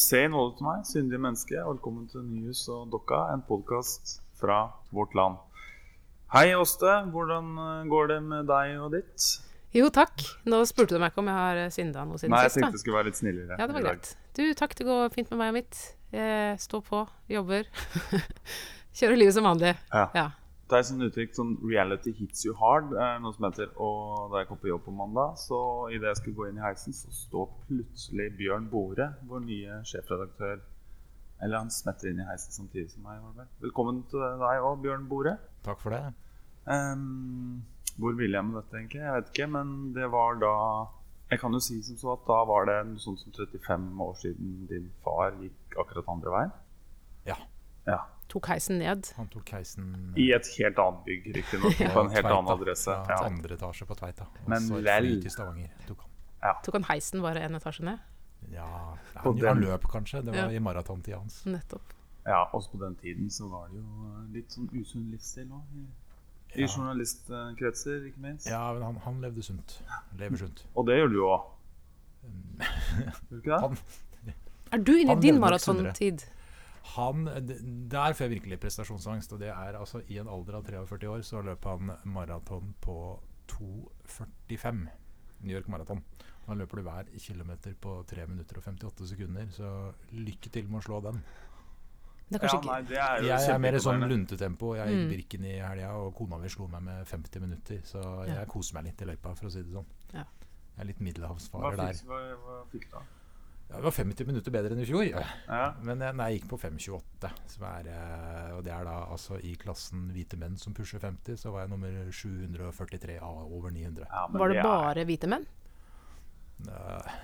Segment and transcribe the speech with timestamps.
[0.00, 1.58] Se nåde til meg, syndige menneske.
[1.60, 4.62] Velkommen til Nyhus og Dokka, en podkast fra
[4.96, 5.36] vårt land.
[6.32, 6.94] Hei, Åste.
[7.12, 9.26] Hvordan eh, går det med deg og ditt?
[9.76, 10.24] Jo, takk.
[10.48, 12.62] Nå spurte du meg ikke om jeg har eh, synda noe siden Nei, jeg sist.
[12.62, 13.58] tenkte det skulle være litt snillere.
[13.60, 14.14] Ja, det var greit.
[14.38, 14.78] Du, takk.
[14.78, 15.82] Det går fint med meg og mitt.
[16.16, 17.04] Jeg står på,
[17.36, 17.68] jobber.
[19.02, 19.74] Kjører livet som vanlig.
[19.92, 20.06] Ja.
[20.16, 20.28] Ja.
[20.70, 23.72] Det er sånn uttrykk sånn 'reality hits you hard', er noe som heter.
[23.82, 25.58] Og da jeg kom på jobb på mandag, så
[25.90, 30.60] idet jeg skulle gå inn i heisen, så står plutselig Bjørn Bore, vår nye sjefredaktør
[31.42, 33.46] Eller han smetter inn i heisen samtidig som meg.
[33.62, 35.38] Velkommen til deg òg, Bjørn Bore.
[35.64, 36.12] Takk for det.
[36.68, 37.62] Um,
[37.96, 39.00] hvor ville jeg med dette, egentlig?
[39.00, 40.52] Jeg vet ikke, men det var da
[41.30, 44.14] Jeg kan jo si som så at da var det noe sånt som 35 år
[44.20, 46.54] siden din far gikk akkurat andre veien.
[47.26, 47.36] Ja.
[47.86, 48.00] Ja.
[48.30, 49.08] Tok heisen ned.
[49.16, 51.74] Han tok heisen I et helt annet bygg, riktignok.
[51.94, 52.36] På en helt Tveita.
[52.38, 52.90] annen adresse.
[52.94, 53.24] Ja, Ja.
[53.26, 54.26] andre etasje på Tveita.
[54.44, 55.08] Og Men så lell.
[55.22, 56.54] til Stavanger tok han.
[56.64, 57.98] Tok han heisen bare en etasje ned?
[58.52, 58.66] Ja,
[59.14, 60.22] ja han, han løp kanskje.
[60.24, 60.50] Det var Ja.
[60.56, 61.42] i maratontida hans.
[61.46, 61.82] Nettopp.
[62.26, 65.62] Ja, også på den tiden så var det jo eh, litt sånn usunn livsstil òg.
[66.54, 66.66] I, Ja.
[66.66, 68.46] journalistkretser, ikke minst.
[68.50, 69.80] Ja, men han, han levde sunt.
[70.18, 70.64] Lever sunt.
[70.76, 71.42] Og det gjør du òg.
[72.20, 73.60] Gjør du ikke det?
[73.64, 73.78] Han,
[74.72, 76.22] Er du inne i din maratontid?
[76.82, 79.32] Han det- Der får jeg virkelig prestasjonsangst.
[79.32, 83.18] Og det er altså i en alder av 43 år så løp han maraton på
[83.48, 84.88] 2,45.
[85.42, 86.02] New York Marathon.
[86.46, 89.46] Da løper du hver kilometer på 3 minutter og 58 sekunder.
[89.54, 91.22] Så lykke til med å slå den.
[92.30, 94.74] Det er Ja, kanskje nei, ikke det er jo Jeg er mer sånn luntetempo.
[94.76, 95.10] Jeg gikk Mm.
[95.10, 97.80] Birken i helga, og kona mi slo meg med 50 minutter.
[97.82, 98.34] Så Ja.
[98.40, 99.86] jeg koser meg litt i løypa, for å si det sånn.
[100.14, 100.24] Ja.
[100.76, 101.92] Jeg er litt middelhavsfarer der.
[102.06, 103.02] hva, hva fikk du da?
[103.70, 105.04] Ja, Det var 50 minutter bedre enn i fjor.
[105.06, 105.60] Ja.
[105.86, 107.30] Men jeg, nei, jeg gikk på 5,28.
[107.52, 111.38] Som er, eh, og det er da altså i klassen hvite menn som pusher 50,
[111.38, 114.08] så var jeg nummer 743 av over 900.
[114.10, 115.46] Ja, Var det er bare hvite menn?
[116.66, 117.14] Eh,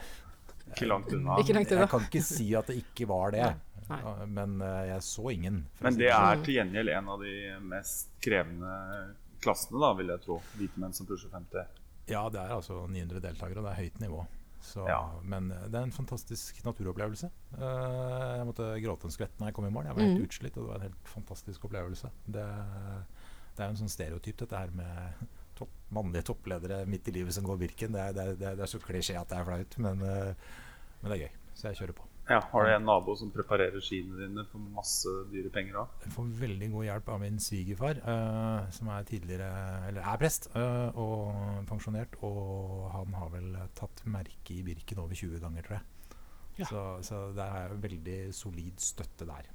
[0.70, 1.40] ikke langt unna.
[1.42, 1.82] Ikke langt unna.
[1.84, 3.42] Jeg kan ikke si at det ikke var det,
[3.86, 3.98] Nei.
[4.02, 4.14] Nei.
[4.38, 5.60] men eh, jeg så ingen.
[5.82, 6.30] Men det sånn.
[6.30, 7.34] er til gjengjeld en av de
[7.74, 8.78] mest krevende
[9.42, 10.40] klassene, da, vil jeg tro.
[10.58, 11.82] Hvite menn som pusher 50.
[12.06, 14.24] Ja, det er altså 900 deltakere, og det er høyt nivå.
[14.66, 15.00] Så, Ja.
[15.22, 17.30] Men eh, det er en fantastisk naturopplevelse.
[17.56, 19.88] Eh, jeg måtte gråte en skvett når jeg kom i mål.
[19.88, 20.26] Jeg var helt mm.
[20.26, 22.10] utslitt, og det var en helt fantastisk opplevelse.
[22.26, 22.44] Det,
[23.54, 25.24] det er jo en sånn stereotyp, dette her med
[25.58, 27.94] topp, mannlige toppledere midt i livet som går Birken.
[27.96, 30.04] Det er, det er, det er, det er så klisjé at det er flaut, men,
[30.04, 30.52] eh,
[31.00, 31.40] men det er gøy.
[31.54, 32.10] Så jeg kjører på.
[32.28, 35.92] Ja, Har du en nabo som preparerer skiene dine for masse dyre penger òg?
[36.02, 39.50] Jeg får veldig god hjelp av min svigerfar, uh, som er tidligere
[39.92, 42.18] Eller er prest uh, og pensjonert.
[42.26, 45.86] Og han har vel tatt merke i Birken over 20 ganger, tror jeg.
[46.58, 46.66] Ja.
[46.70, 49.46] Så, så det er veldig solid støtte der.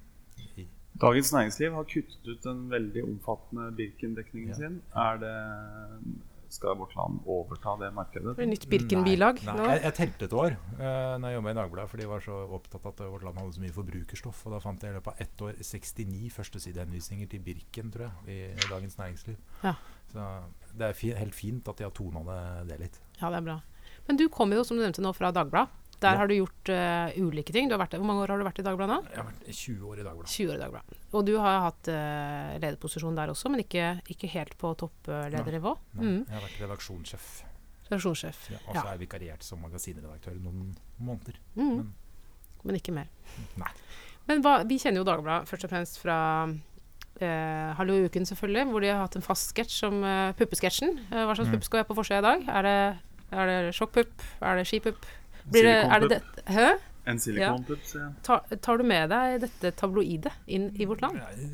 [0.56, 0.68] I,
[1.02, 4.56] Dagens Næringsliv har kuttet ut den veldig omfattende Birken-dekningen Ja.
[4.60, 4.82] sin.
[4.96, 5.36] Er det
[6.52, 8.36] Skal Vårt Land overta det markedet?
[8.38, 11.54] Det er nytt Birken-bilag Nei, nei, jeg, jeg telte et år uh, Når jeg jobba
[11.54, 14.44] i Dagbladet, for de var så opptatt av at Vårt Land hadde så mye forbrukerstoff.
[14.46, 18.28] Og da fant jeg i løpet av ett år 69 førstesidehenvisninger til Birken, tror jeg,
[18.28, 19.40] i, i Dagens Næringsliv.
[19.64, 19.76] Ja.
[20.12, 20.28] Så
[20.76, 22.42] det er fi, helt fint at de har tona det,
[22.72, 23.00] det litt.
[23.22, 23.60] Ja, det er bra.
[24.08, 25.78] Men du kommer jo, som du nevnte nå, fra Dagbladet.
[26.02, 27.68] Der har du gjort uh, ulike ting.
[27.70, 29.00] Du har vært, hvor mange år har du vært i Dagbladet nå?
[29.12, 30.32] Jeg har vært 20 år i Dagbladet.
[30.34, 30.98] 20 år i Dagbladet.
[31.14, 35.76] Og du har hatt uh, lederposisjon der også, men ikke, ikke helt på toppledernivå.
[35.94, 36.26] Nei, Mm.
[36.26, 37.30] Jeg har vært redaksjonssjef.
[37.92, 38.42] Redaksjonssjef.
[38.52, 38.84] Ja, og så Ja.
[38.88, 41.38] er jeg vikariert som magasinredaktør noen måneder.
[41.56, 41.78] Mm.
[41.78, 41.94] Men
[42.64, 43.08] Men ikke mer.
[43.58, 43.72] nei.
[44.28, 46.20] Men hva, vi kjenner jo Dagbladet først og fremst fra
[47.22, 50.96] Uh, Hallo i uken, selvfølgelig, hvor de har hatt en fast sketsj som uh, puppesketsjen.
[51.12, 51.54] Uh, hva slags Mm.
[51.54, 52.46] pupp skal jeg på forsida i dag?
[52.50, 53.00] Er det,
[53.38, 54.24] er det sjokkpupp?
[54.42, 55.06] Er det skipupp?
[55.52, 56.22] Blir det, er det det,
[56.56, 56.70] hæ?
[57.12, 58.10] En silikonpupp, ja.
[58.24, 61.18] Tar, tar du med deg dette tabloidet inn i vårt land?
[61.18, 61.50] Jeg,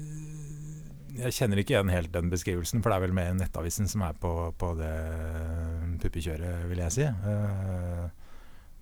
[1.18, 4.18] jeg kjenner ikke igjen helt den beskrivelsen, for det er vel mer Nettavisen som er
[4.22, 4.94] på, på det
[6.04, 7.08] puppekjøret, vil jeg si.
[7.08, 8.06] Eh,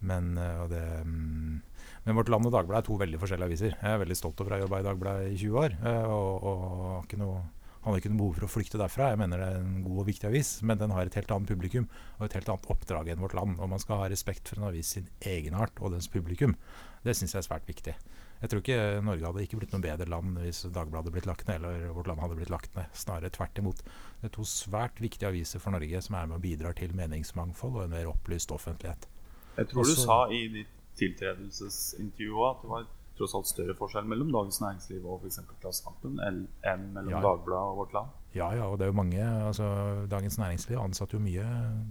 [0.05, 1.61] men, eh, og det, mm,
[2.05, 3.77] men Vårt Land og Dagbladet er to veldig forskjellige aviser.
[3.77, 5.77] Jeg er veldig stolt over å ha jobba i Dagbladet i 20 år.
[5.85, 7.39] eh, og, og har ikke noe,
[7.85, 9.11] hadde ikke noe behov for å flykte derfra.
[9.13, 11.51] Jeg mener det er en god og viktig avis, men den har et helt annet
[11.53, 11.87] publikum
[12.17, 13.59] og et helt annet oppdrag enn Vårt Land.
[13.61, 16.57] Og man skal ha respekt for en avis sin egenart og dens publikum.
[17.05, 17.95] Det syns jeg er svært viktig.
[18.41, 21.47] Jeg tror ikke Norge hadde ikke blitt noe bedre land hvis Dagbladet hadde blitt lagt
[21.47, 22.91] ned, eller Vårt Land hadde blitt lagt ned.
[22.97, 23.83] Snarere tvert imot.
[24.19, 27.79] Det er to svært viktige aviser for Norge som er med og bidrar til meningsmangfold
[27.79, 29.07] og en mer opplyst offentlighet.
[29.55, 32.85] Jeg tror du sa i ditt tiltredelsesintervju at det var
[33.17, 35.39] tross alt større forskjell mellom Dagens Næringsliv og f.eks.
[35.61, 37.21] Klassekampen enn mellom Ja.
[37.23, 38.13] Dagbladet og Vårt Land.
[38.35, 39.67] Ja, ja, og det er jo mange altså
[40.11, 41.45] Dagens Næringsliv ansatte jo mye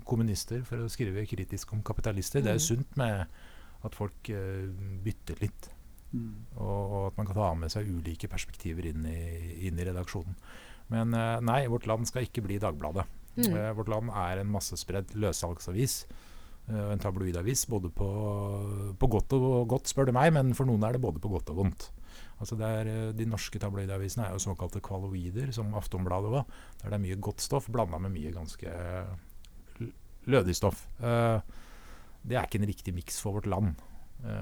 [0.05, 2.44] kommunister for å skrive kritisk om kapitalister.
[2.44, 3.25] Det er jo sunt med
[3.85, 4.69] at folk uh,
[5.05, 5.71] bytter litt,
[6.56, 10.37] og, og at man kan ta med seg ulike perspektiver inn i, inn i redaksjonen.
[10.93, 13.05] Men uh, nei, Vårt Land skal ikke bli Dagbladet.
[13.37, 13.50] Mm.
[13.50, 16.05] Uh, Vårt Land er en massespredd løssalgsavis
[16.69, 18.06] en tabloidavis både på,
[18.96, 21.52] på, godt og godt, spør du meg, men for noen er det både på godt
[21.52, 21.90] og vondt.
[22.40, 26.49] Altså er, uh, de norske tabloidavisene er jo såkalte kvaloider, som Aftonbladet var.
[26.81, 28.72] Der det er mye godt stoff blanda med mye ganske
[30.31, 30.87] lødig stoff.
[31.02, 31.44] Uh,
[32.25, 33.75] det er ikke en riktig miks for vårt land.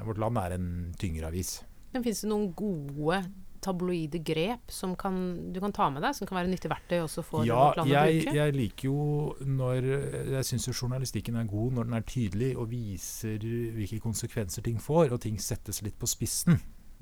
[0.07, 1.65] vårt land er en tyngre avis.
[1.93, 3.19] Men Fins det noen gode
[3.63, 5.17] tabloide grep som kan,
[5.55, 7.95] du kan ta med deg, som kan være nyttig verktøy også for ja, vårt land
[7.95, 8.37] å bruke?
[8.37, 9.89] Jeg liker jo når
[10.37, 13.49] Jeg syns jo journalistikken er god når den er tydelig og viser
[13.79, 16.61] hvilke konsekvenser ting får, og ting settes litt på spissen.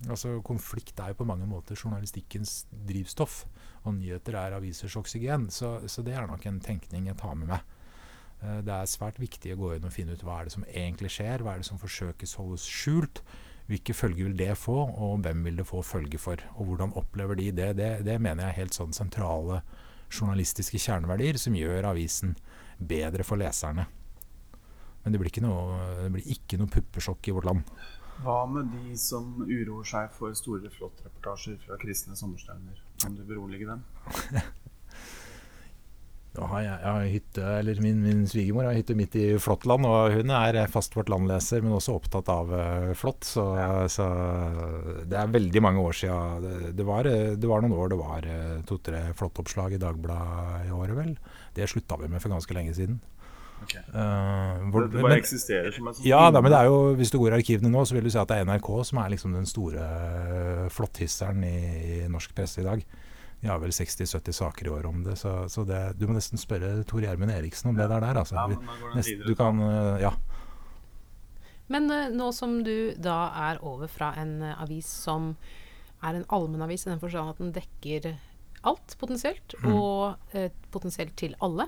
[0.09, 3.43] Altså Konflikt er jo på mange måter journalistikkens drivstoff,
[3.85, 5.51] og nyheter er avisers oksygen.
[5.53, 7.77] Så, så det er nok en tenkning jeg tar med meg.
[8.41, 10.67] Eh, det er svært viktig å gå inn og finne ut hva er det som
[10.69, 13.23] egentlig skjer, hva er det som forsøkes holdes skjult.
[13.71, 16.43] Hvilke følger vil det få, og hvem vil det få følge for?
[16.59, 17.71] Og hvordan opplever de det?
[17.79, 19.61] Det, det mener jeg er helt sånn sentrale
[20.11, 22.35] journalistiske kjerneverdier som gjør avisen
[22.81, 23.87] bedre for leserne.
[25.05, 27.63] Men det blir ikke noe, det blir ikke noe puppesjokk i vårt land.
[28.21, 32.83] Hva med de som uroer seg for store flottreportasjer fra kristne sommerstevner?
[33.01, 33.87] Kan du berolige dem?
[36.39, 40.15] Har jeg, jeg har hytte, eller Min, min svigermor har hytte midt i Flåttland, og
[40.15, 43.27] hun er fast Vårt Land-leser, men også opptatt av uh, flått.
[43.27, 43.45] Så,
[43.91, 44.07] så,
[45.11, 46.45] det er veldig mange år siden.
[46.45, 48.29] Det, det, var, det var, noen år det var
[48.69, 51.17] to-tre flåttoppslag i Dagbladet i året, vel.
[51.57, 53.01] Det slutta vi med for ganske lenge siden.
[53.61, 53.83] Okay.
[53.93, 56.95] Uh, hvor, det bare men, eksisterer som en sånn Ja, da, men det er jo,
[56.97, 59.03] hvis du går i arkivene nå, så vil du si at det er NRK som
[59.03, 59.85] er liksom den store
[60.73, 61.57] flåtthisseren i,
[61.99, 62.87] i norsk presse i dag.
[63.41, 66.41] Vi har vel 60-70 saker i år om det, så, så det, du må nesten
[66.41, 67.87] spørre Tor Gjermund Eriksen om ja.
[67.87, 68.05] det der.
[68.05, 68.37] der altså.
[68.37, 70.13] ja, men Nest, du kan, uh, ja.
[71.73, 75.33] Men uh, nå som du da er over fra en uh, avis som
[76.05, 78.13] er en allmennavis i den forstand at den dekker
[78.69, 79.73] alt potensielt, mm.
[79.73, 80.37] og
[80.73, 81.65] potensielt til alle,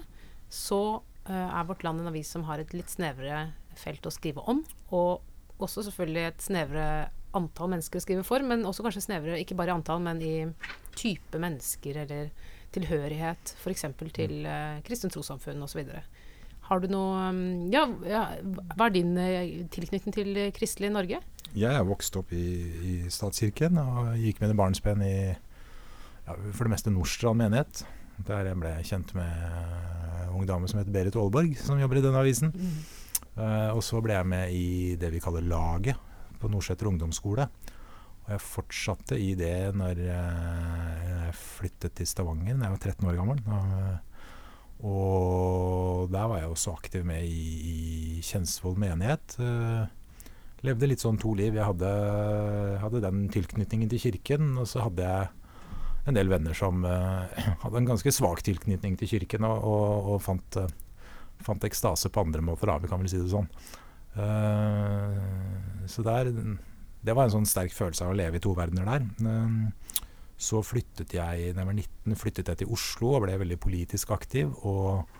[0.53, 3.47] så er Vårt Land en avis som har et litt snevrere
[3.81, 4.61] felt å skrive om,
[4.93, 6.87] og også selvfølgelig et snevre
[7.37, 10.35] antall mennesker å skrive for, men også kanskje snevre, ikke bare i antall, men i
[10.97, 12.33] type mennesker eller
[12.73, 13.87] tilhørighet, f.eks.
[14.17, 15.85] til uh, kristent trossamfunn osv.
[16.69, 17.43] Har du noe um,
[17.73, 18.23] ja, ja,
[18.77, 21.21] hva er din uh, tilknytning til kristelig Norge?
[21.53, 22.45] Jeg er vokst opp i,
[22.89, 27.85] i statskirken og gikk med i barnsben i ja, for det meste Nordstrand menighet.
[28.25, 29.45] Der jeg ble kjent med
[30.23, 32.55] en ung dame som heter Berit Aalborg, som jobber i denne avisen.
[32.55, 32.81] Mm.
[33.37, 34.67] Uh, og så ble jeg med i
[35.01, 35.99] det vi kaller Laget,
[36.41, 37.47] på Nordseter ungdomsskole.
[38.23, 43.19] Og jeg fortsatte i det når jeg flyttet til Stavanger da jeg var 13 år
[43.19, 43.43] gammel.
[44.83, 47.43] Og der var jeg også aktiv med i,
[47.73, 49.37] i Kjensvoll menighet.
[50.63, 51.55] Levde litt sånn to liv.
[51.59, 51.93] Jeg hadde,
[52.83, 55.31] hadde, den tilknytningen til kirken, og så hadde jeg
[56.11, 56.83] en del venner som
[57.65, 60.59] hadde en ganske svak tilknytning til kirken, og, og, og fant,
[61.43, 63.51] fant, ekstase på andre måter, da, vi kan vel si det sånn.
[65.91, 66.31] Så der,
[67.03, 69.09] det var en sånn sterk følelse av å leve i to verdener der.
[69.23, 69.99] Uh,
[70.43, 74.15] så flyttet jeg da jeg var 19, flyttet jeg til Oslo og ble veldig politisk
[74.15, 74.55] aktiv.
[74.67, 75.19] Og,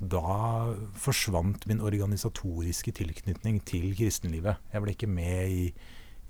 [0.00, 4.62] da forsvant min organisatoriske tilknytning til kristenlivet.
[4.72, 5.66] Jeg ble ikke med i,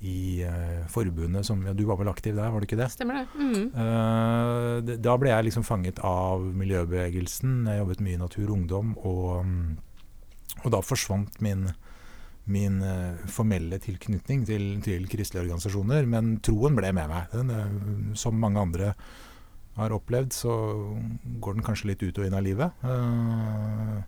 [0.01, 2.89] i uh, forbundet som ja, Du var vel aktiv der, var du ikke det?
[2.91, 3.27] Stemmer det.
[3.37, 3.69] Mm.
[3.77, 7.61] Uh, da ble jeg liksom fanget av miljøbevegelsen.
[7.71, 8.97] Jeg jobbet mye i Natur og Ungdom.
[9.07, 9.47] Og
[10.65, 11.69] og da forsvant min,
[12.51, 16.07] min uh, formelle tilknytning til, til, kristelige organisasjoner.
[16.11, 17.35] Men troen ble med meg.
[17.35, 18.95] Den, uh, som mange andre
[19.79, 20.55] har opplevd, så
[21.41, 22.83] går den kanskje litt ut og inn av livet.
[22.85, 24.01] Uh,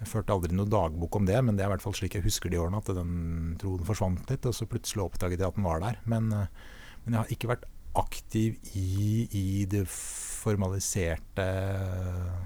[0.00, 2.26] jeg førte aldri noe dagbok om det, men det er i hvert fall slik jeg
[2.26, 4.48] husker de årene, at den troen forsvant litt.
[4.48, 6.00] Og så plutselig oppdaget jeg at den var der.
[6.10, 11.46] Men, men jeg har ikke vært aktiv i, i, det formaliserte,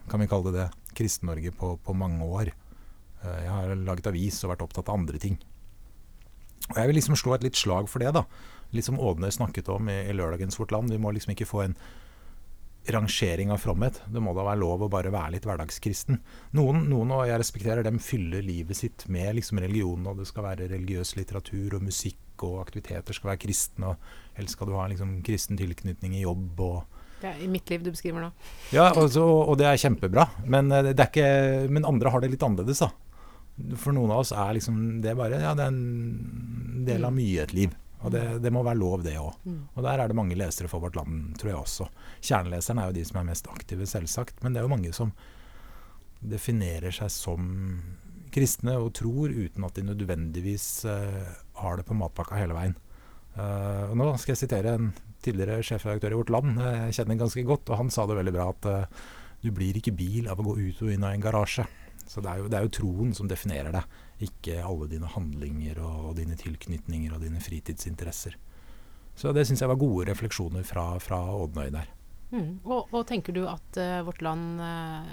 [0.09, 2.53] kan vi kalle det det, Kristen-Norge på, på mange år.
[3.23, 5.39] Eh, jeg har laget avis og vært opptatt av andre ting.
[6.69, 8.13] Og Jeg vil liksom slå et litt slag for det.
[8.13, 8.25] da.
[8.73, 10.91] Litt som Ådne snakket om i, i lørdagens Vårt Land.
[10.91, 11.77] Vi må liksom ikke få en
[12.89, 14.01] rangering av fromhet.
[14.09, 16.21] Det må da være lov å bare være litt hverdagskristen.
[16.57, 20.47] Noen, noen, og jeg respekterer dem, fyller livet sitt med liksom religion, og det skal
[20.47, 24.87] være religiøs litteratur og musikk, og aktiviteter skal være kristne, og helst skal du ha
[24.87, 26.61] en liksom, kristen tilknytning i jobb.
[26.61, 28.29] og det er i mitt liv du beskriver nå.
[28.71, 30.29] Ja, og, så, og det er kjempebra.
[30.47, 32.93] Men, eh, det er ikke, men andre har det litt annerledes, da.
[33.79, 37.29] For noen av oss er liksom det bare ja, det er en del av mye
[37.29, 37.77] mye et liv.
[38.07, 39.35] Og det, det må være lov, det òg.
[39.43, 39.63] Mm.
[39.75, 41.89] Og der er det mange lesere for Vårt Land, tror jeg også.
[42.23, 44.39] Kjerneleserne er jo de som er mest aktive, selvsagt.
[44.45, 45.11] Men det er jo mange som
[46.23, 47.49] definerer seg som
[48.35, 51.27] kristne og tror uten at de nødvendigvis uh,
[51.63, 52.77] har det på matpakka hele veien.
[53.35, 54.93] Uh, og nå skal jeg sitere en
[55.25, 58.51] tidligere sjefredaktør i Vårt Land, jeg kjenner ganske godt, og han sa det veldig bra
[58.53, 59.07] at uh,
[59.43, 61.67] du blir ikke bil av å gå ut og inn av en garasje.
[62.09, 63.97] Så det er, jo, det er jo troen som definerer deg,
[64.29, 68.39] ikke alle dine handlinger og, dine tilknytninger og dine fritidsinteresser.
[69.19, 71.91] Så det syns jeg var gode refleksjoner fra, fra Ådnøy der.
[72.33, 72.61] Mm.
[72.65, 75.07] Og, og, tenker du at uh, vårt land uh,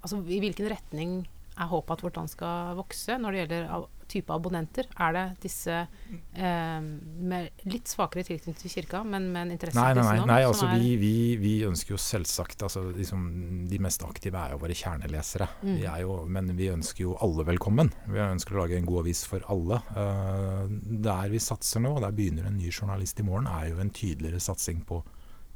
[0.00, 1.18] Altså i hvilken retning
[1.52, 3.66] er håpet at vårt land skal vokse når det gjelder
[4.12, 4.88] type abonnenter?
[5.00, 9.94] Er det disse eh, med litt svakere tilknytning til kirka, men med en interesse nei,
[9.98, 13.24] nei, nei, nei altså vi, vi, vi, ønsker jo selvsagt altså, liksom,
[13.70, 15.48] De mest aktive er jo våre kjernelesere.
[15.62, 15.74] Mm.
[15.78, 17.92] Vi jo, men vi ønsker jo alle velkommen.
[18.08, 19.80] Vi ønsker å lage en god avis for alle.
[19.96, 20.66] Uh,
[21.08, 23.92] der vi satser nå, og der begynner en ny journalist i morgen, er jo en
[23.94, 25.02] tydeligere satsing på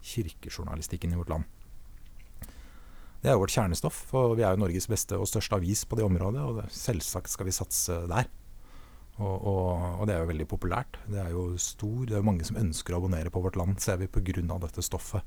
[0.07, 1.53] kirkejournalistikken i vårt land.
[3.23, 5.97] Det er jo vårt kjernestoff, for vi er jo Norges beste og største avis på
[5.99, 6.43] det området.
[6.47, 8.29] Og selvsagt skal vi satse der.
[9.16, 9.68] Og, og,
[10.00, 10.99] og, det er jo veldig populært.
[11.08, 13.78] Det er jo stor, det er jo mange som ønsker å abonnere på Vårt Land,
[13.80, 14.58] ser vi pga.
[14.61, 15.25] dette stoffet.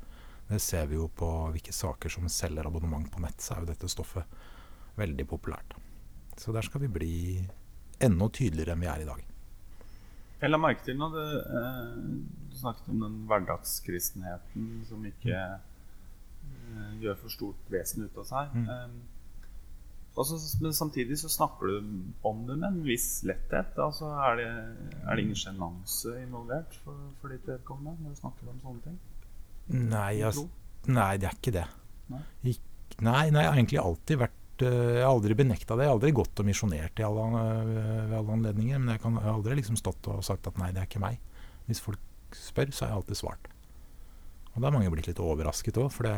[0.50, 3.72] Det ser vi jo på hvilke saker som selger abonnement på nett, så er jo
[3.72, 4.38] dette stoffet
[4.98, 5.76] veldig populært.
[6.38, 7.16] Så der skal vi bli
[8.00, 9.26] enda tydeligere enn vi er i dag.
[10.40, 11.24] Jeg la merke til når du,
[11.60, 11.88] eh,
[12.50, 18.56] du snakket om den hverdagskristenheten som ikke eh, gjør for stort vesen ut av seg.
[18.56, 18.70] Mm.
[18.70, 19.19] Um,
[20.28, 21.76] så, men samtidig så snakker du
[22.28, 23.78] om det med en viss letthet.
[23.80, 24.48] Altså, er, det,
[25.06, 28.98] er det ingen sjenanse involvert for, for ditt vedkommende når du snakker om sånne ting?
[29.70, 30.44] Nei, jeg,
[30.90, 31.68] nei det er ikke det.
[32.10, 32.66] Nei, Ik
[33.06, 35.86] nei, nei jeg har egentlig alltid vært uh, Jeg har aldri benekta det.
[35.86, 38.82] Jeg har aldri gått og misjonert i alle, ved alle anledninger.
[38.82, 41.04] Men jeg, kan, jeg har aldri liksom stått og sagt at nei, det er ikke
[41.06, 41.22] meg.
[41.70, 43.50] Hvis folk spør, så har jeg alltid svart.
[44.52, 46.18] Og da har mange blitt litt overrasket òg, for det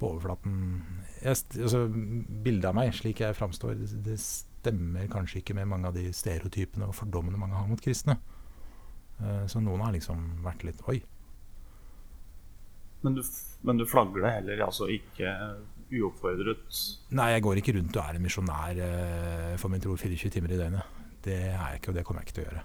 [0.00, 0.54] på overflaten
[1.20, 5.90] jeg, altså, Bildet av meg, slik jeg framstår, det, det, stemmer kanskje ikke med mange
[5.90, 8.16] av de stereotypene og fordommene mange har mot kristne.
[9.20, 10.96] Uh, så noen har liksom vært litt Oi.
[13.04, 13.20] Men du,
[13.68, 15.34] men du flagger det heller altså ikke
[15.92, 16.80] uoppfordret?
[17.14, 20.56] Nei, jeg går ikke rundt og er en misjonær uh, for min tro 24 timer
[20.56, 21.02] i døgnet.
[21.24, 22.64] Det er jeg ikke, og det kommer jeg ikke til å gjøre.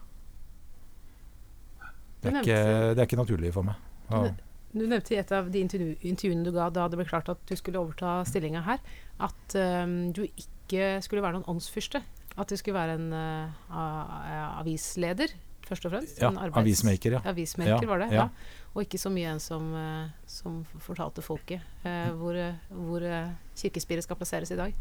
[2.19, 2.62] Det er, ikke,
[2.95, 3.83] det er ikke naturlig for meg.
[4.09, 4.24] Ja.
[4.71, 7.55] Du nevnte i et av de intervjuene du ga da det ble klart at du
[7.57, 8.81] skulle overta stillinga her,
[9.25, 12.03] at um, du ikke skulle være noen åndsfyrste.
[12.39, 15.33] At du skulle være en uh, avisleder,
[15.65, 16.21] først og fremst.
[16.21, 16.29] Ja,
[16.61, 17.23] avismaker, ja.
[17.31, 18.27] Avismaker ja, var det, ja.
[18.27, 18.67] ja.
[18.75, 22.38] Og ikke så mye en som, uh, som fortalte folket uh, hvor,
[22.69, 23.09] hvor
[23.57, 24.77] kirkespiret skal plasseres i dag.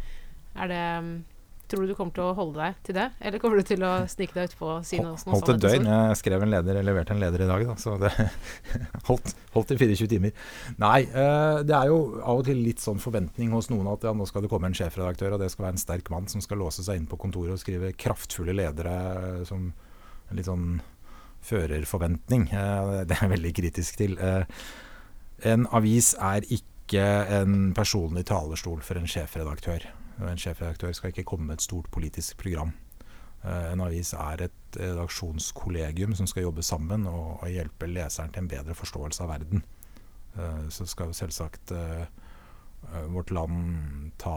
[0.59, 1.13] Er det um,
[1.69, 3.91] Tror du du kommer til å holde deg til det, eller kommer du til å
[4.09, 5.35] snike deg utpå og si noe, sånt?
[5.35, 5.89] Holdt et døgn.
[5.91, 8.13] Jeg skrev en leder, eller leverte en leder i dag, da, så det
[9.11, 10.47] holdt, holdt i 24 timer.
[10.81, 14.15] Nei, uh, det er jo av og til litt sånn forventning hos noen at ja,
[14.17, 16.63] nå skal det komme en sjefredaktør, og det skal være en sterk mann som skal
[16.65, 20.81] låse seg inn på kontoret og skrive kraftfulle ledere som en litt sånn
[21.53, 22.49] førerforventning.
[22.49, 24.17] Uh, det er jeg veldig kritisk til.
[25.45, 27.05] En avis er ikke
[27.43, 29.85] en personlig talerstol for en sjefredaktør.
[30.19, 32.73] En sjefredaktør skal ikke komme med et stort politisk program.
[33.45, 38.43] Eh, en avis er et redaksjonskollegium som skal jobbe sammen og, og hjelpe leseren til
[38.43, 39.63] en bedre forståelse av verden.
[40.35, 42.09] Eh, så skal jo selvsagt eh,
[43.11, 44.35] vårt land ta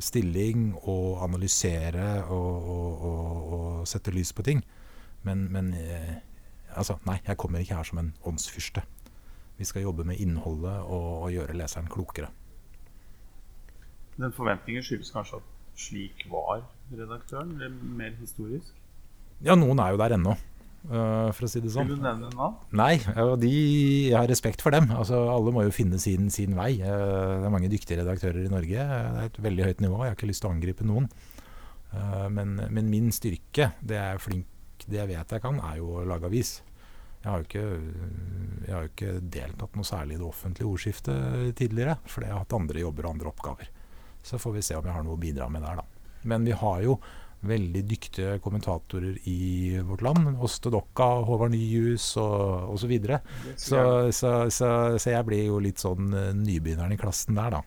[0.00, 4.62] stilling og analysere og, og, og sette lys på ting.
[5.24, 5.74] Men, men
[6.72, 8.82] altså, nei, jeg kommer ikke her som en åndsfyrste.
[9.60, 12.32] Vi skal jobbe med innholdet og, gjøre leseren klokere.
[14.20, 17.54] Den forventningen skyldes kanskje at slik var redaktøren?
[17.58, 18.74] Eller mer historisk?
[19.44, 20.36] Ja, noen er jo der ennå,
[20.88, 21.90] uh, for å si det sånn.
[21.90, 22.56] Vil du nevne navn?
[22.78, 22.94] Nei,
[23.42, 23.52] de,
[24.12, 24.86] jeg har respekt for dem.
[24.94, 26.76] Altså, alle må jo finne sin, sin vei.
[26.78, 28.86] Uh, det er mange dyktige redaktører i Norge.
[28.86, 30.02] Det er et veldig høyt nivå.
[30.04, 31.10] Jeg har ikke lyst til å angripe noen.
[31.94, 34.50] Uh, men, men, min styrke, det jeg er flink
[34.84, 36.58] det jeg vet jeg kan, er jo å lage avis.
[37.24, 37.68] Jeg har jo ikke,
[38.66, 42.56] jeg har ikke deltatt noe særlig i det offentlige ordskiftet tidligere, fordi jeg har hatt
[42.58, 43.70] andre jobber og andre oppgaver.
[44.24, 46.16] Så får vi se om jeg har noe å bidra med der, da.
[46.24, 46.96] Men vi har jo
[47.44, 50.30] veldig dyktige kommentatorer i vårt land.
[50.40, 52.84] Åste Dokka, Håvard Nyhus og osv.
[52.84, 53.20] Så, videre.
[53.56, 53.80] så,
[54.12, 57.62] så, så, så jeg blir jo litt sånn eh, nybegynneren i klassen der, da.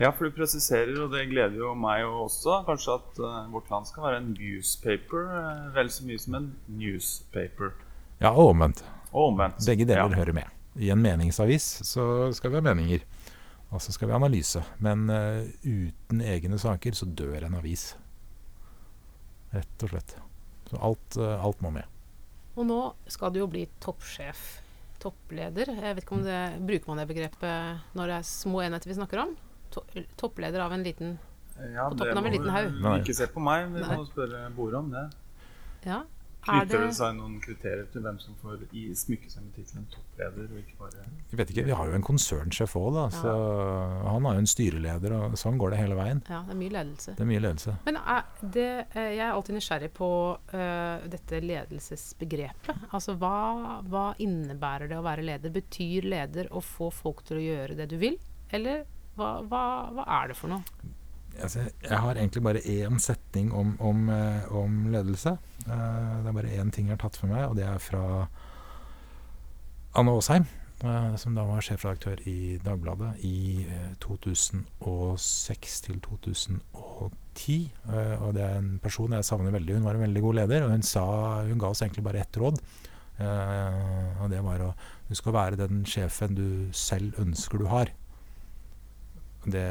[0.00, 3.84] Ja, for du presiserer, og det gleder jo meg også, kanskje at uh, vårt land
[3.84, 7.74] skal være en newspaper uh, vel så mye som en newspaper.
[8.22, 8.80] Ja, og omvendt.
[9.10, 9.60] Og omvendt.
[9.68, 10.22] Begge deler ja.
[10.22, 10.56] hører med.
[10.80, 13.04] I en meningsavis så skal vi ha meninger.
[13.70, 14.62] Og så skal vi ha analyse.
[14.82, 17.92] Men uh, uten egne saker så dør en avis.
[19.54, 20.16] Rett og slett.
[20.70, 21.86] Så alt, uh, alt, må med.
[22.58, 24.42] Og nå skal du jo bli toppsjef.
[25.00, 25.70] Toppleder.
[25.78, 28.98] Jeg vet ikke om det Bruker man det begrepet når det er små enheter vi
[28.98, 29.30] snakker om?
[29.72, 29.80] To
[30.20, 31.14] toppleder av en liten
[31.56, 32.76] ja, På toppen av en liten haug?
[32.98, 35.06] Ikke se på meg, vi må spørre Bore om det.
[35.86, 36.02] Ja.
[36.40, 39.84] Er Knytter det seg noen kriterier til hvem som får i smykke seg med tittelen
[39.92, 43.04] toppleder, og ikke bare Jeg vet ikke, Vi har jo en konsernsjef òg, da.
[43.12, 43.34] Så
[44.06, 46.22] han har jo en styreleder, og sånn går det hele veien.
[46.32, 47.16] Ja, det er mye ledelse.
[47.18, 47.74] Det er mye ledelse.
[47.84, 50.10] Men er det, eh, jeg er alltid nysgjerrig på
[50.54, 52.86] uh, dette ledelsesbegrepet.
[52.96, 55.52] Altså hva, hva innebærer det å være leder?
[55.52, 58.16] Betyr leder å få folk til å gjøre det du vil?
[58.50, 58.86] Eller
[59.18, 60.96] hva, hva, hva er det for noe?
[61.38, 65.36] Altså, jeg har egentlig bare én setning om, om, eh, om ledelse.
[65.66, 68.26] Eh, det er bare én ting jeg har tatt for meg, og det er fra
[69.98, 70.44] Anne Aasheim,
[70.84, 77.56] eh, som da var sjefredaktør i Dagbladet i eh, 2006 til 2010.
[77.90, 79.80] Eh, og det er en person jeg savner veldig.
[79.80, 81.04] Hun var en veldig god leder, og hun, sa,
[81.48, 82.62] hun ga oss egentlig bare ett råd.
[83.20, 84.70] Og det var å
[85.10, 87.90] Du skal være den sjefen du selv ønsker du har.
[89.44, 89.66] Det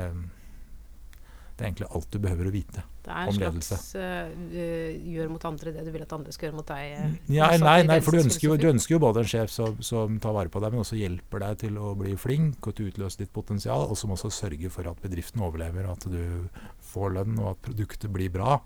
[1.59, 2.81] det er egentlig alt du behøver å vite.
[3.03, 3.75] Det er Om en ledelse.
[3.75, 6.91] slags uh, gjør mot andre det du vil at andre skal gjøre mot deg.
[6.95, 9.75] eh, Ja, nei, nei, for du ønsker, jo, du ønsker jo både en sjef som,
[9.83, 12.87] som tar vare på deg, men også hjelper deg til å bli flink og til
[12.87, 16.47] å utløse ditt potensial, og som også sørger for at bedriften overlever, og at du
[16.93, 18.61] får lønn, og at produktet blir bra.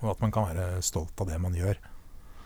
[0.00, 1.76] Og at man kan være stolt av det man gjør.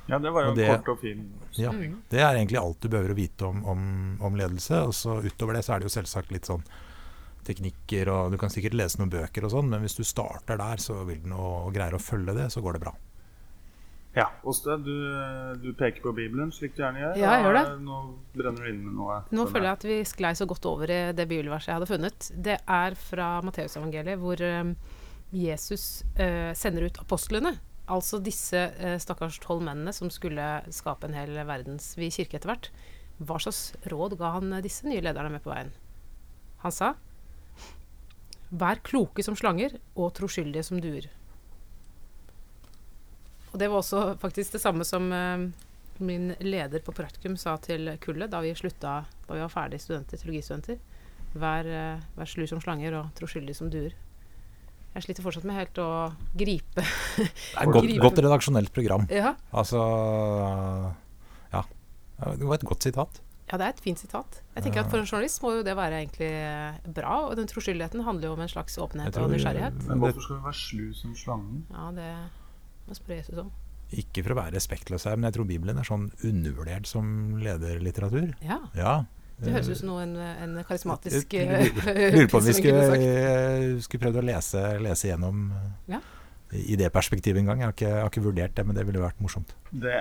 [0.08, 2.02] Ja, det var jo Og det- kort og fin Ja, Mm.
[2.10, 4.82] Det er egentlig alt du behøver å vite om, om, om ledelse.
[4.88, 6.64] Og så utover det så er det jo selvsagt litt sånn
[7.46, 10.82] teknikker, og du kan sikkert lese noen bøker og sånn, men hvis du starter der
[10.82, 12.94] så vil den, og, og greier å følge det, så går det bra.
[14.12, 14.96] Ja, Åsted, du,
[15.62, 17.14] du peker på Bibelen, slik du gjerne gjør.
[17.16, 17.64] Ja, jeg gjør det.
[17.80, 18.00] Nå
[18.36, 19.20] brenner du inn med noe.
[19.32, 22.28] Nå føler jeg at vi sklei så godt over i det bibelverset jeg hadde funnet.
[22.48, 24.74] Det er fra Matteusevangeliet, hvor eh,
[25.32, 25.86] Jesus
[26.20, 27.54] eh, sender ut apostlene.
[27.92, 32.68] Altså disse eh, stakkars tolv mennene som skulle skape en hel verdensvid kirke etter hvert.
[33.22, 35.72] Hva slags råd ga han disse nye lederne med på veien?
[36.66, 36.92] Han sa
[38.52, 41.06] Vær kloke som slanger og troskyldige som duer.
[43.52, 45.46] Og det var også faktisk det samme som eh,
[46.04, 50.20] min leder på praktikum sa til kullet da vi slutta, da vi var ferdige studenter,
[50.20, 50.80] teologistudenter.
[51.32, 53.92] Vær, eh, vær slu som slanger og troskyldig som duer.
[54.92, 55.88] Jeg sliter fortsatt med helt å
[56.36, 56.82] gripe
[57.16, 58.02] Det er godt, Gripe.
[58.04, 59.06] godt redaksjonelt program.
[59.08, 59.80] Ja, Altså
[61.52, 61.62] Ja.
[62.36, 63.20] Det var et godt sitat.
[63.52, 64.38] Ja det er et fint sitat.
[64.56, 67.18] Jeg tenker at For en journalist må jo det være egentlig eh, bra.
[67.28, 69.82] Og den troskyldigheten handler jo om en slags åpenhet og nysgjerrighet.
[69.90, 71.66] Men hvorfor skal vi være slu som slangen?
[71.70, 72.08] Ja, det
[72.88, 73.50] må spørre Jesus om.
[73.92, 78.32] Ikke for å være respektløs her, men jeg tror Bibelen er sånn undervurdert som lederlitteratur.
[78.42, 79.02] Ja, Ja.
[79.42, 81.64] Det høres ut som noe en, en karismatisk eh,
[82.14, 85.48] lurer på om vi skulle, eh, skulle prøvd å lese, lese gjennom
[85.90, 85.98] Ja.
[86.54, 87.58] i det perspektivet en gang.
[87.64, 89.50] Jeg har, ikke, jeg har ikke vurdert det, men det ville vært morsomt.
[89.72, 89.96] Det,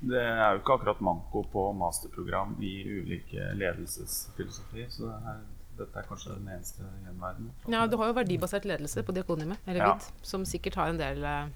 [0.00, 5.38] det er jo ikke akkurat manko på masterprogram i ulike ledelsesfilosofi, så det er,
[5.78, 7.52] dette er kanskje den eneste gjenværende.
[7.72, 9.92] Ja, du har jo verdibasert ledelse på diakonimet, eller Ja.
[9.94, 11.48] vidt, som sikkert har en del eh,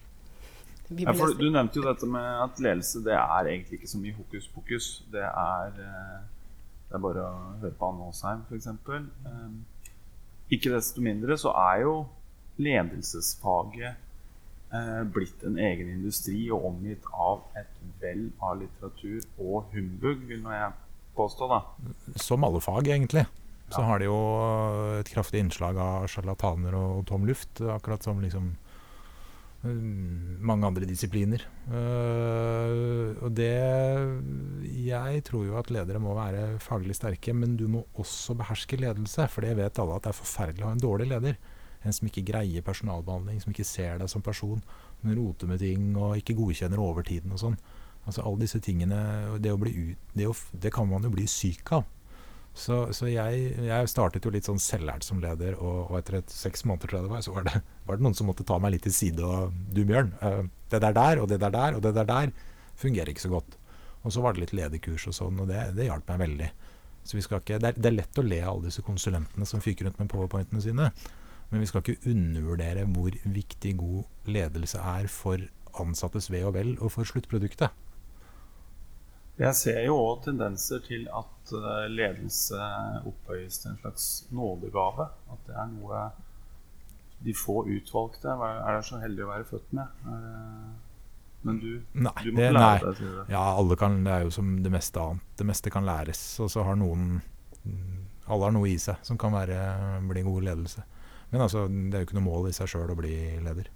[0.99, 4.13] Ja, for du nevnte jo dette med at ledelse det er egentlig ikke så mye
[4.17, 4.87] hokus pokus.
[5.13, 6.23] Det er, eh,
[6.89, 8.67] det er bare å høre på Anne Aasheim, f.eks.
[8.67, 9.65] Um,
[10.51, 12.07] ikke desto mindre så er jo
[12.59, 13.95] ledelsesfaget eh,
[15.11, 20.55] blitt en egen industri og omgitt av et vell av litteratur og humbug, vil nå
[20.55, 20.73] jeg
[21.19, 21.49] påstå.
[21.51, 21.61] da.
[22.15, 23.27] Som alle fag, egentlig.
[23.71, 24.17] Så har de jo
[24.99, 28.49] et kraftig innslag av sjarlataner og tom luft, akkurat som liksom
[29.63, 31.45] mm, mange andre disipliner.
[31.71, 33.53] Eh, og det
[34.75, 39.29] Jeg tror jo at ledere må være faglig sterke, men du må også beherske ledelse.
[39.31, 41.39] For det vet alle at det er forferdelig å ha en dårlig leder.
[41.85, 44.61] En som ikke greier personalbehandling, som ikke ser deg som person,
[45.01, 47.57] som roter med ting og ikke godkjenner overtiden og sånn.
[48.05, 48.99] Altså Alle disse tingene
[49.41, 51.89] det, ut, det, å, det kan man jo bli syk av.
[52.57, 56.33] Så, så jeg, jeg startet jo litt sånn selvlært som leder, og, og etter et
[56.35, 58.59] seks måneder tror jeg det var, så var det, var det noen som måtte ta
[58.61, 59.23] meg litt til side.
[59.23, 62.35] Og du Bjørn, eh, det der der, og det der der, og det der der
[62.81, 63.57] fungerer ikke så godt.
[64.03, 66.51] Og så var det litt lederkurs og sånn, og det, det hjalp meg veldig.
[67.07, 69.49] Så vi skal ikke, det, er, det er lett å le av alle disse konsulentene
[69.49, 70.91] som fyker rundt med powerpointene sine,
[71.51, 75.43] men vi skal ikke undervurdere hvor viktig god ledelse er for
[75.81, 77.71] ansattes ve og vel og for sluttproduktet.
[79.41, 82.59] Jeg ser jo òg tendenser til at eh, ledelse
[83.09, 85.07] opphøyes til en slags nådegave.
[85.33, 86.03] At det er noe
[87.25, 90.05] de få utvalgte er det så heldige å være født med.
[90.09, 90.71] Er
[91.43, 93.25] Men du, Nei, du må det, lære deg til det.
[93.33, 95.25] Ja, alle kan, det er jo som det meste annet.
[95.41, 96.21] Det meste kan læres.
[96.45, 97.23] Og så har noen
[98.31, 99.57] Alle har noe i seg som kan være,
[100.09, 100.85] bli god ledelse.
[101.31, 103.15] Men altså, det er jo ikke noe mål i seg sjøl å bli
[103.45, 103.71] leder.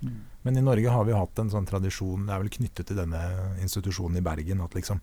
[0.00, 0.16] Mm.
[0.46, 3.20] Men i Norge har vi hatt en sånn tradisjon, det er vel knyttet til denne
[3.64, 5.00] institusjonen i Bergen, at liksom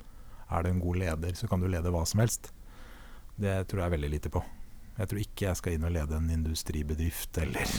[0.53, 2.51] er du en god leder, så kan du lede hva som helst.
[3.35, 4.43] Det tror jeg veldig lite på.
[4.93, 7.69] Jeg tror ikke jeg skal inn og lede en industribedrift eller,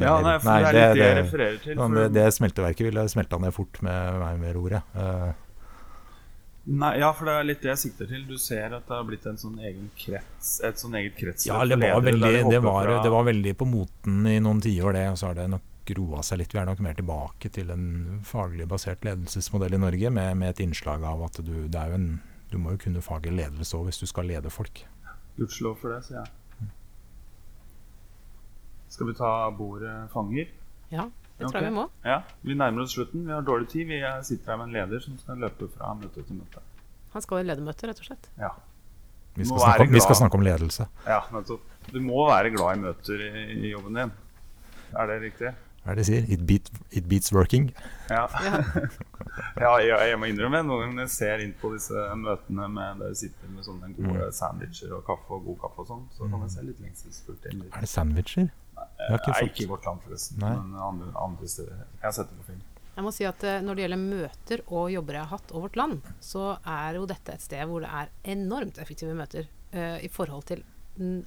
[0.00, 1.82] Ja, nei, for det er litt det, jeg refererer til.
[1.96, 4.96] Det, det smelteverket ville smelta ned fort med meg med roret.
[4.96, 5.34] Uh,
[6.66, 8.24] Nei, ja, for det er litt det jeg sikter til.
[8.26, 11.60] Du ser at det har blitt en sånn egen krets Et sånn eget krets Ja,
[11.62, 15.04] det var, veldig, det, var, det var, veldig, på moten i noen tiår, det.
[15.12, 16.56] Og så har det nok roa seg litt.
[16.56, 17.86] Vi er nok mer tilbake til en
[18.26, 22.08] faglig basert ledelsesmodell i Norge, med, med et innslag av at du, en,
[22.50, 24.82] du må jo kunne faglig ledelse òg hvis du skal lede folk.
[25.38, 26.72] Gudskjelov for det, sier jeg.
[28.90, 30.50] Skal vi ta bordet fanger?
[30.90, 31.06] Ja.
[31.36, 31.84] Det tror jeg vi må.
[32.04, 33.26] Ja, Vi nærmer oss slutten.
[33.26, 33.90] Vi har dårlig tid.
[33.90, 36.62] Vi sitter her med en leder som skal løpe fra møte til møte.
[37.12, 38.30] Han skal i ledermøte, rett og slett?
[38.40, 38.54] Ja.
[39.36, 40.86] Vi skal, snakke om, vi skal, snakke om, ledelse.
[41.04, 41.64] Ja, nettopp.
[41.92, 44.12] Du må være glad i møter i, i jobben din.
[44.96, 45.52] Er det riktig?
[45.86, 46.24] Hva er det de sier?
[46.34, 47.68] It, beat, it, beats working.
[48.10, 48.24] Ja.
[49.60, 53.12] ja jeg, jeg, må innrømme noen ganger jeg ser inn på disse møtene med der
[53.12, 54.34] jeg sitter med sånne gode mm.
[54.34, 56.54] sandwicher og kaffe og god kaffe og sånn, så kan jeg mm.
[56.56, 57.62] se litt lengselsfullt inn.
[57.68, 58.48] Er det sandwicher?
[58.76, 60.40] Nei, ikke, ikke i vårt land, forresten.
[60.42, 60.54] Nei.
[60.56, 61.84] Men andre, andre, steder.
[61.98, 62.62] Jeg har sett det på film.
[62.96, 65.66] Jeg må si at uh, Når det gjelder møter og jobber jeg har hatt over
[65.66, 69.98] vårt land, så er jo dette et sted hvor det er enormt effektive møter uh,
[70.00, 70.64] i forhold til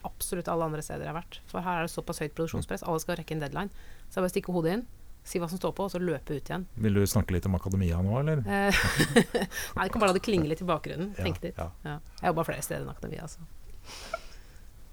[0.06, 1.42] absolutt alle andre steder jeg har vært.
[1.50, 2.86] For her er det såpass høyt produksjonspress.
[2.90, 3.86] Alle skal rekke en deadline.
[4.10, 4.86] Så jeg bare stikker hodet inn,
[5.30, 6.66] si hva som står på, og så løpe ut igjen.
[6.82, 8.42] Vil du snakke litt om akademia nå, eller?
[8.42, 8.82] Eh,
[9.76, 11.14] nei, det kan bare la det klinge litt i bakgrunnen.
[11.18, 11.60] Ja, Tenk litt.
[11.60, 11.70] Ja.
[11.86, 12.00] Ja.
[12.24, 13.46] Jeg jobba flere steder enn akademia, altså.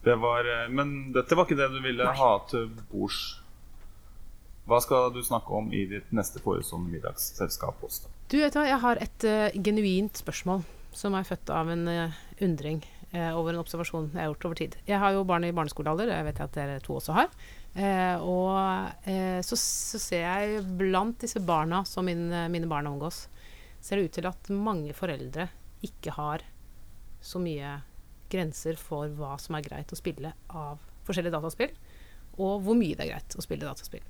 [0.07, 2.15] Det var, eh, men dette var ikke det du ville Nei.
[2.15, 3.41] ha til bords.
[4.71, 8.11] Hva skal du snakke om i ditt neste forestående middagsselskap Også?
[8.31, 10.63] Du vet hva, Jeg har et uh, genuint spørsmål
[10.95, 12.81] som er født av en uh, undring
[13.15, 14.77] uh, over en observasjon jeg har gjort over tid.
[14.87, 17.35] Jeg har jo barn i barneskolealder, det vet jeg at dere to også har.
[18.23, 19.03] og
[19.45, 23.27] så, så, ser jeg blant disse barna som min, mine barn omgås,
[23.83, 25.51] ser det ut til at mange foreldre
[25.85, 26.47] ikke har
[27.21, 27.75] så mye
[28.33, 31.73] grenser for hva som er greit å spille av forskjellige dataspill,
[32.37, 34.05] og hvor mye det er greit å spille dataspill.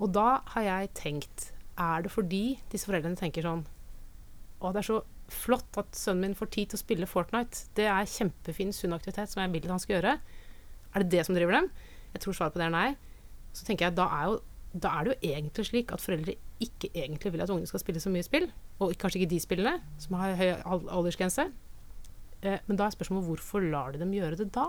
[0.00, 3.64] Og da har jeg tenkt Er det fordi disse foreldrene tenker sånn
[4.60, 5.00] Å, det er så
[5.32, 7.68] flott at sønnen min får tid til å spille Fortnite.
[7.78, 10.14] Det er kjempefin, sunn aktivitet som jeg vil at han skal gjøre.
[10.90, 11.68] Er det det som driver dem?
[12.14, 12.88] Jeg tror svaret på det er nei.
[13.54, 16.90] Så tenker jeg, da er, jo, da er det jo egentlig slik at foreldre ikke
[16.90, 18.50] egentlig vil at ungene skal spille så mye spill.
[18.82, 21.46] Og kanskje ikke de spillene, som har høy aldersgrense.
[22.42, 24.68] Eh, men da er spørsmålet hvorfor lar de dem gjøre det da?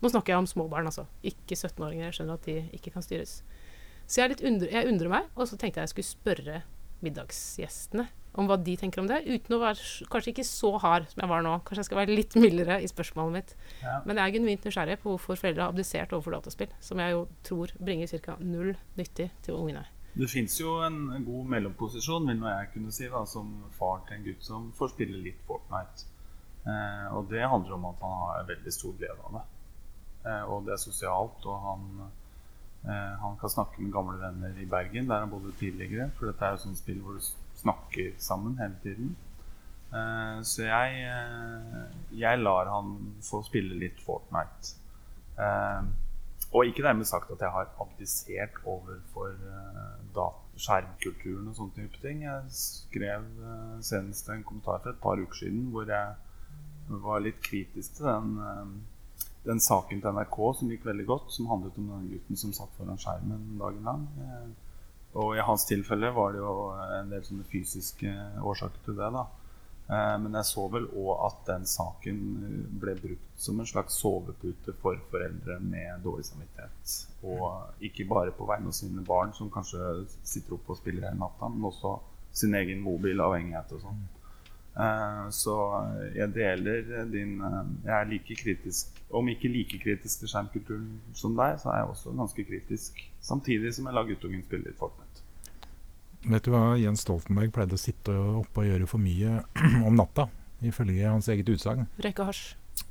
[0.00, 1.04] Nå snakker jeg om små barn, altså.
[1.26, 2.06] Ikke 17-åringer.
[2.08, 3.40] Jeg skjønner at de ikke kan styres.
[4.08, 6.62] Så jeg, undre, jeg, undrer meg, og så tenkte jeg jeg skulle spørre
[7.04, 8.06] middagsgjestene
[8.38, 9.20] om hva de tenker om det.
[9.26, 11.54] Uten å være kanskje ikke så hard som jeg var nå.
[11.66, 13.54] Kanskje jeg skal være litt mildere i spørsmålet mitt.
[13.82, 14.00] Ja.
[14.06, 17.24] Men jeg er genuint nysgjerrig på hvorfor foreldre har abdisert overfor dataspill, som jeg jo
[17.46, 18.36] tror bringer ca.
[18.40, 19.84] null nyttig til ungene.
[20.10, 24.24] Det fins jo en god mellomposisjon, vil jeg kunne si, da, som far til en
[24.26, 26.09] gutt som får spille litt Fortnite.
[26.66, 29.44] Eh, og det handler om at han har veldig stor glede av det.
[30.26, 31.86] Eh, og det er sosialt, og han,
[32.84, 36.10] eh, han kan snakke med gamle venner i Bergen, der han bodde tidligere.
[36.18, 37.30] For dette er jo sånn spill hvor du
[37.62, 39.16] snakker sammen hele tiden.
[40.46, 41.00] Så jeg,
[42.14, 42.92] jeg lar han
[43.26, 44.76] få spille litt Fortnite.
[46.54, 49.34] Og ikke dermed sagt at jeg har abdisert overfor
[50.54, 52.22] skjermkulturen og sånne type ting.
[52.22, 53.26] Jeg skrev
[53.82, 56.14] senest en kommentar for et par uker siden hvor jeg
[56.98, 61.50] var litt kritisk til den, eh, den, saken til NRK som gikk veldig godt, som
[61.50, 64.06] handlet om den gutten som satt foran skjermen dagen lang.
[64.20, 64.48] Eh,
[65.20, 66.54] og i hans tilfelle var det jo
[67.00, 68.10] en del sånne fysiske
[68.46, 69.12] årsaker til det.
[69.16, 69.26] da.
[69.90, 72.20] Eh, men jeg så vel òg at den saken
[72.82, 76.94] ble brukt som en slags sovepute for foreldre med dårlig samvittighet.
[77.26, 81.18] Og ikke bare på vegne av sine barn, som kanskje sitter oppe og spiller hele
[81.18, 81.96] natta, men også
[82.32, 84.02] sin egen mobil avhengighet og sånn.
[84.76, 85.54] Eh, så
[86.14, 91.34] jeg deler din eh, Jeg er like kritisk, om ikke like kritisk til skjermkulturen som
[91.38, 93.02] deg, så er jeg også ganske kritisk.
[93.20, 95.26] Samtidig som jeg lar guttungen spille litt Fortnite.
[96.30, 99.40] Vet du hva Jens Stoltenberg pleide å sitte oppe og gjøre for mye
[99.88, 100.28] om natta?
[100.60, 101.86] Ifølge hans eget utsagn.
[102.04, 102.50] Røyke hasj?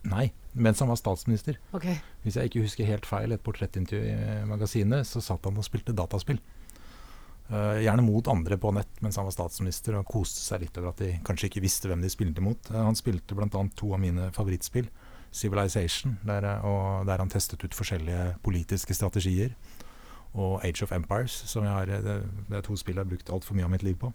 [0.09, 1.59] Nei, mens han var statsminister.
[1.75, 1.99] Okay.
[2.23, 5.95] Hvis jeg ikke husker helt feil, et portrettintervju i magasinet, så satt han og spilte
[5.95, 6.41] dataspill.
[7.49, 10.91] Uh, gjerne mot andre på nett mens han var statsminister, og koste seg litt over
[10.91, 12.69] at de kanskje ikke visste hvem de spilte mot.
[12.69, 13.63] Uh, han spilte bl.a.
[13.75, 14.89] to av mine favorittspill,
[15.29, 19.53] 'Civilization', der, og der, han testet ut forskjellige politiske strategier,
[20.33, 23.29] og 'Age of Empires', som jeg har, det, det er to spill jeg har brukt
[23.29, 24.13] altfor mye av mitt liv på.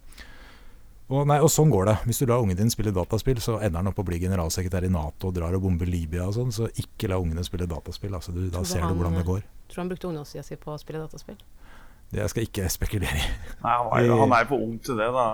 [1.12, 1.94] Og, nei, og, sånn går det.
[2.08, 4.92] Hvis du lar ungen din spille dataspill, så ender han opp å bli generalsekretær i
[4.92, 8.14] Nato og drar og bomber Libya og sånn, så ikke la ungene spille dataspill.
[8.16, 9.44] Altså, du, da ser han, du hvordan det går.
[9.68, 11.36] Tror du han brukte ungdomstida si på å spille dataspill?
[12.14, 13.22] Det jeg skal ikke spekulere i.
[13.64, 15.24] Nei, han, han er jo for ung til det, da.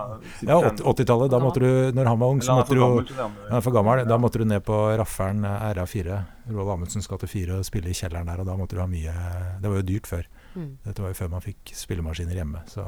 [0.47, 1.29] Ja, 80 80-tallet.
[1.29, 2.81] Da måtte du, når han var ung, så måtte du.
[3.21, 4.01] Han er for gammel.
[4.09, 6.17] Da måtte du ned på Rafferen eh, RA4,
[6.49, 8.41] Roald Amundsens gate 4, og spille i kjelleren der.
[8.41, 9.13] Og da måtte du ha mye
[9.61, 10.25] Det var jo dyrt før.
[10.55, 10.71] Mm.
[10.87, 12.63] Dette var jo før man fikk spillemaskiner hjemme.
[12.71, 12.87] Så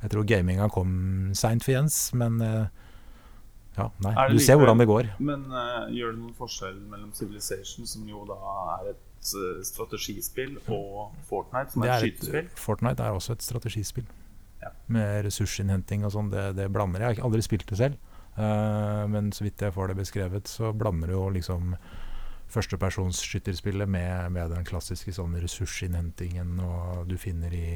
[0.00, 0.94] jeg tror gaminga kom
[1.36, 2.86] seint for Jens, men eh,
[3.76, 4.14] ja, nei.
[4.32, 5.12] Du ser hvordan det går.
[5.20, 8.40] Men uh, gjør det noen forskjell mellom Civilization, som jo da
[8.78, 12.50] er et eh, strategispill, og Fortnite, som er er et skytespill?
[12.56, 14.08] Fortnite er også et strategispill.
[14.62, 14.72] Ja.
[14.90, 16.32] Med ressursinnhenting og sånn.
[16.32, 17.00] Det, det blander.
[17.00, 17.96] Jeg Jeg har aldri spilt det selv,
[18.38, 21.74] uh, men så vidt jeg får det beskrevet, så blander det jo liksom
[22.48, 27.66] førstepersonsskytterspillet med, med den klassiske sånn ressursinnhentingen og du finner i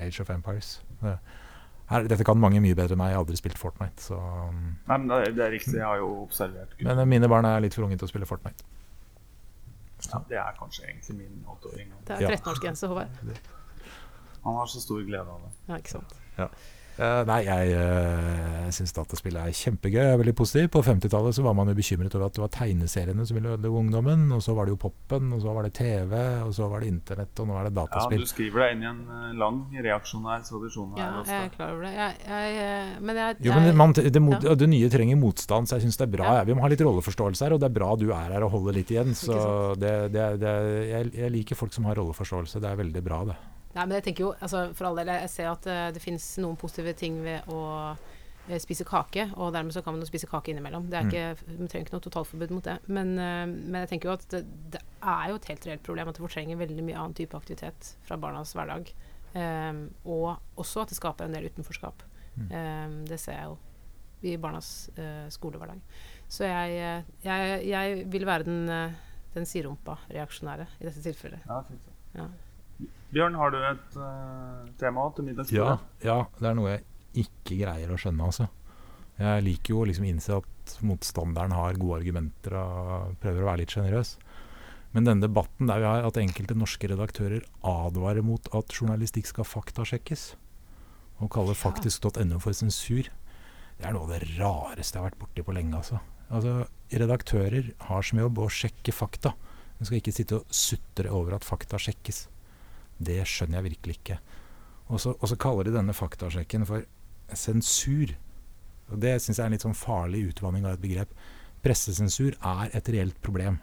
[0.00, 0.78] Age of Empires.
[1.02, 1.18] Det,
[1.90, 3.12] her, dette kan mange mye bedre enn meg.
[3.12, 4.08] Jeg har aldri spilt Fortnite.
[4.08, 7.46] Så, Nei, men det er, det er riktig, jeg har jo observert men mine barn
[7.46, 8.66] er litt for unge til å spille Fortnite.
[10.12, 11.92] Ja, det er kanskje egentlig min åtteåring.
[12.06, 13.08] Det er 13-årsgrense, Håvard.
[14.46, 15.52] Han har så stor glede av det.
[15.68, 16.12] Ja, ikke sant.
[16.38, 16.48] Eh,
[16.98, 19.98] nei, jeg uh, syns dataspill er kjempegøy.
[20.00, 20.68] Jeg er veldig positiv.
[20.72, 24.22] På 50-tallet var man jo bekymret over at det var tegneseriene som ville ødelegge ungdommen.
[24.32, 26.14] Og så var det jo popen, og så var det TV,
[26.46, 28.22] og så var det internett, og nå er det dataspill.
[28.22, 31.02] Ja, du skriver deg inn i en eh, lang reaksjonær tradisjon her.
[31.02, 31.34] Ja, også.
[31.34, 31.92] jeg er klar over det.
[31.96, 34.54] Jeg, jeg, eh, men jeg, Jo, men jeg- man, det, mot, ja.
[34.62, 36.30] det nye trenger motstand, så jeg syns det er bra.
[36.40, 36.46] Ja.
[36.48, 38.80] Vi må ha litt rolleforståelse her, og det er bra du er her og holder
[38.80, 39.12] litt igjen.
[39.16, 39.36] Så
[39.76, 40.56] det, det, det,
[40.88, 42.62] jeg, jeg liker folk som har rolleforståelse.
[42.62, 43.36] Det er veldig bra, det.
[43.76, 46.24] Nei, men jeg tenker jo, altså, for all del, jeg ser at uh, det finnes
[46.40, 47.58] noen positive ting ved å
[47.92, 50.86] uh, spise kake, og dermed så kan man jo spise kake innimellom.
[50.90, 51.10] Det er Mm.
[51.12, 52.78] ikke, Vi trenger ikke noe totalforbud mot det.
[52.88, 56.08] Men, uh, men jeg tenker jo at det, det er jo et helt reelt problem
[56.08, 58.92] at det fortrenger veldig mye annen type aktivitet fra barnas hverdag.
[59.36, 62.02] Um, og også at det skaper en del utenforskap.
[62.38, 62.46] Mm.
[62.56, 63.58] Um, det ser jeg jo
[64.26, 65.82] i barnas eh, skolehverdag.
[66.32, 68.64] Så jeg, jeg, jeg vil være den,
[69.34, 71.44] den siderumpa reaksjonære i dette tilfellet.
[71.46, 71.84] Ja, fint.
[72.16, 72.24] Ja.
[73.14, 75.78] Bjørn, har du et uh, tema til Ja, middagsbordet?
[76.04, 76.84] ja, det er noe jeg
[77.26, 78.48] ikke greier å skjønne, altså.
[79.16, 83.62] Jeg liker jo å liksom innse at motstanderen har gode argumenter og prøver å være
[83.62, 84.16] litt sjenerøs.
[84.92, 89.48] Men denne debatten der vi har at enkelte norske redaktører advarer mot at journalistikk skal
[89.48, 90.26] faktasjekkes,
[91.22, 91.62] og kaller Ja.
[91.70, 93.08] faktisk.no for sensur,
[93.78, 96.00] det er noe av det rareste jeg har vært borti på lenge, altså.
[96.28, 96.66] altså.
[96.92, 99.32] Redaktører har som jobb å sjekke fakta.
[99.78, 102.26] De skal ikke sitte og sutre over at fakta sjekkes.
[102.98, 104.18] Det skjønner jeg virkelig ikke.
[104.86, 106.86] Og så, kaller de denne faktasjekken for
[107.34, 108.14] sensur.
[108.92, 111.14] Og Det syns jeg er en litt sånn farlig utvanning av et begrep.
[111.64, 113.58] Pressesensur er et reelt problem.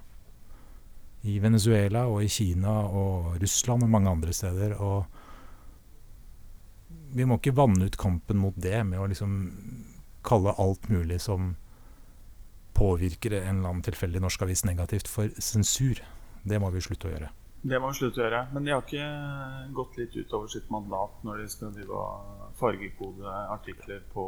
[1.24, 4.76] I Venezuela og i Kina og Russland og mange andre steder.
[4.84, 5.06] Og
[7.15, 9.38] vi må ikke vanne ut kampen mot det med å liksom
[10.24, 11.56] kalle alt mulig som
[12.74, 16.02] påvirker en eller annen tilfeldig norsk avis negativt, for sensur.
[16.43, 17.30] Det må vi slutte å gjøre.
[17.63, 18.39] Det må vi slutte å gjøre.
[18.52, 19.04] Men de har ikke
[19.76, 22.02] gått litt utover sitt mandat når de skal drive
[22.60, 24.26] fargekode artikler på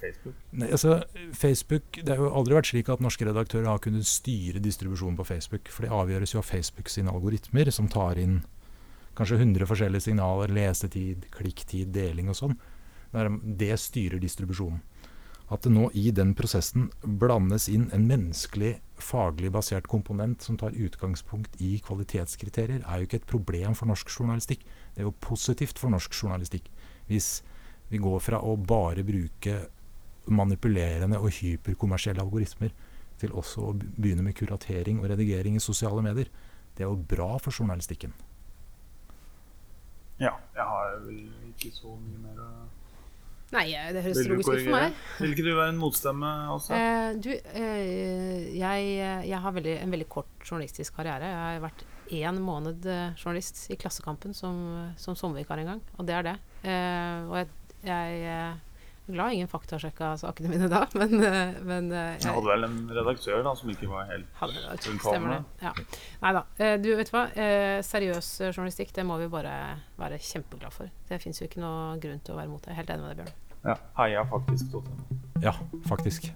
[0.00, 0.40] Facebook?
[0.50, 0.96] Nei, altså,
[1.38, 5.28] Facebook, Det har jo aldri vært slik at norske redaktører har kunnet styre distribusjonen på
[5.30, 5.70] Facebook.
[5.70, 8.40] For det avgjøres jo av Facebook sine algoritmer, som tar inn
[9.14, 10.50] kanskje 100 forskjellige signaler.
[10.50, 12.58] Lesetid, klikktid, deling og sånn.
[13.12, 14.82] Det styrer distribusjonen.
[15.52, 20.76] At det nå i den prosessen blandes inn en menneskelig, faglig basert komponent som tar
[20.78, 24.64] utgangspunkt i kvalitetskriterier, er jo ikke et problem for norsk journalistikk.
[24.94, 26.70] Det er jo positivt for norsk journalistikk.
[27.10, 27.42] Hvis
[27.92, 29.58] vi går fra å bare bruke
[30.32, 32.72] manipulerende og hyperkommersielle algoritmer
[33.20, 36.30] til også å begynne med kuratering og redigering i sosiale medier.
[36.72, 38.14] Det er jo bra for journalistikken.
[40.22, 40.32] Ja.
[40.54, 42.50] Jeg har vel ikke så mye mer å
[43.52, 45.00] Nei, eh, det høres logisk ut for meg.
[45.20, 46.72] Vil ikke du være en motstemme også?
[46.76, 48.92] Eh, du, eh, jeg,
[49.28, 51.28] jeg har veldig, en veldig kort journalistisk karriere.
[51.28, 54.56] Jeg har vært én måned eh, journalist i Klassekampen som,
[55.00, 56.36] som sommervikar en gang, og det er det.
[56.64, 57.52] Eh, og jeg,
[57.84, 58.52] jeg
[59.12, 62.78] eh, glad ingen faktasjekka sakene mine da, men, eh, men jeg, Jeg hadde vel en
[62.96, 64.42] redaktør da som ikke var helt
[64.90, 65.42] Unnfallende.
[65.62, 65.72] Ja.
[66.24, 66.44] Nei da.
[66.58, 67.26] Eh, du, vet du hva.
[67.36, 69.54] Eh, seriøs eh, journalistikk, det må vi bare
[70.00, 70.90] være kjempeglad for.
[71.08, 72.76] Det fins jo ikke noe grunn til å være imot det.
[72.80, 73.60] Helt enig med deg, Bjørn.
[73.70, 74.80] ja, Heia faktisk
[75.42, 75.54] Ja,
[75.88, 76.32] faktisk.